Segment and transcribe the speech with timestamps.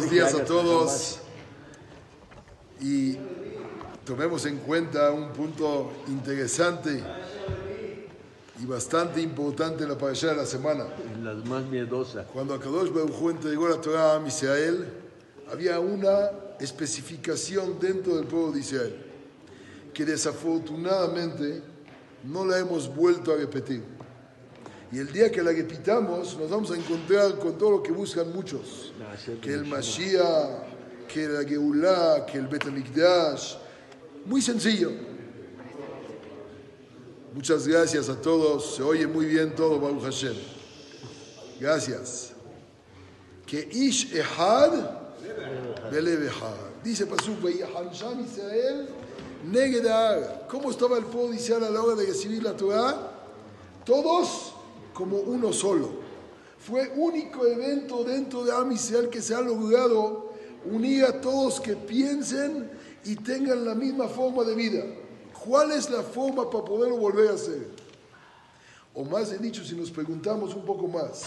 [0.00, 1.18] buenos días a todos.
[2.80, 3.16] Y
[4.04, 7.02] tomemos en cuenta un punto interesante
[8.58, 10.86] y bastante importante en la parasha de la semana.
[11.22, 12.26] Las más miedosas.
[12.32, 14.88] Cuando Akadosh Baruj entregó la Torah a Israel,
[15.52, 18.96] había una especificación dentro del pueblo de Israel
[19.92, 21.62] que desafortunadamente
[22.24, 23.82] no la hemos vuelto a repetir.
[24.92, 28.32] Y el día que la repitamos, nos vamos a encontrar con todo lo que buscan
[28.32, 28.92] muchos:
[29.40, 33.54] que el Mashiach, que la Geulah, que el Bet HaMikdash.
[34.26, 34.90] Muy sencillo.
[37.32, 38.74] Muchas gracias a todos.
[38.74, 40.34] Se oye muy bien todo, Baruch Hashem.
[41.60, 42.32] Gracias.
[43.46, 44.72] Que Ish Ehad,
[45.92, 46.70] Belev Ehad.
[46.82, 47.38] Dice Pasuk,
[47.92, 48.88] Sham Israel,
[49.44, 50.48] Negedar.
[50.48, 53.12] ¿Cómo estaba el pueblo de Israel a la hora de recibir la Torah?
[53.84, 54.49] Todos
[55.00, 55.88] como uno solo.
[56.58, 60.34] Fue único evento dentro de Am Israel que se ha logrado
[60.66, 62.70] unir a todos que piensen
[63.06, 64.84] y tengan la misma forma de vida.
[65.42, 67.66] ¿Cuál es la forma para poderlo volver a hacer?
[68.92, 71.22] O más de dicho, si nos preguntamos un poco más,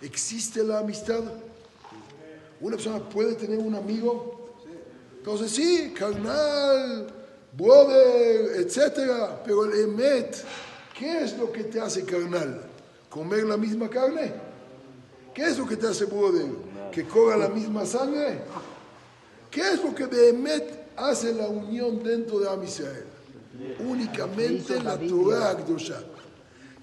[0.00, 1.24] ¿existe la amistad?
[2.60, 4.52] ¿Una persona puede tener un amigo?
[5.16, 7.08] Entonces sí, carnal,
[7.52, 9.40] brother, etc.
[9.44, 10.36] Pero el emet,
[10.96, 12.77] ¿qué es lo que te hace carnal?
[13.10, 14.32] ¿Comer la misma carne?
[15.34, 16.46] ¿Qué es lo que te hace brother?
[16.92, 18.40] ¿Que corra la misma sangre?
[19.50, 23.04] ¿Qué es lo que de emet hace la unión dentro de Amisrael?
[23.80, 26.00] Únicamente la Torah Akdosha.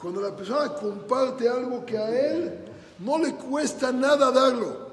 [0.00, 2.58] Cuando la persona comparte algo que a él
[2.98, 4.90] no le cuesta nada darlo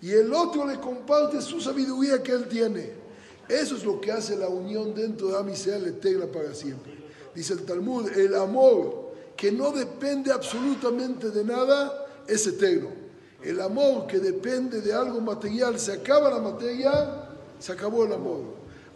[0.00, 2.92] y el otro le comparte su sabiduría que él tiene.
[3.48, 6.96] Eso es lo que hace la unión dentro de Amisrael eterna para siempre.
[7.34, 9.07] Dice el Talmud, el amor
[9.38, 12.88] que no depende absolutamente de nada es eterno.
[13.40, 18.40] El amor que depende de algo material, se acaba la materia, se acabó el amor.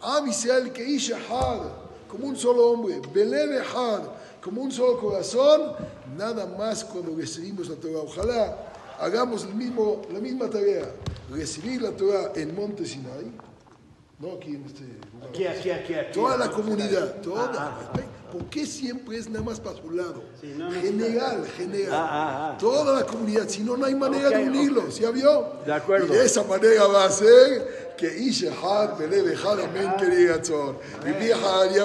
[0.01, 1.61] Amisrael que Ishahad,
[2.09, 2.99] como un solo hombre,
[3.73, 4.01] Had,
[4.41, 5.75] como un solo corazón,
[6.17, 7.99] nada más cuando recibimos la Torah.
[7.99, 10.91] Ojalá hagamos el mismo, la misma tarea,
[11.31, 13.31] recibir la Torah en Monte Sinai,
[14.19, 14.83] no aquí en este
[15.13, 15.29] lugar.
[15.29, 16.11] Aquí, aquí, aquí, aquí.
[16.11, 17.93] Toda la comunidad, toda.
[18.33, 20.23] ¿Por qué siempre es nada más para su lado?
[20.41, 21.93] general, general.
[21.93, 22.57] Ah, ah, ah.
[22.57, 25.57] Toda la comunidad, si no, no hay manera de unirlo, ¿sí vio?
[25.63, 26.11] De acuerdo.
[26.11, 30.33] Y de esa manera va a ser que Ishehad, Beleve, Had, Amén, querido
[31.19, 31.61] vieja